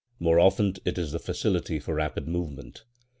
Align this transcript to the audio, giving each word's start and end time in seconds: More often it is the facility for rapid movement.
More 0.19 0.39
often 0.39 0.77
it 0.83 0.97
is 0.97 1.11
the 1.11 1.19
facility 1.19 1.77
for 1.79 1.93
rapid 1.93 2.27
movement. 2.27 2.85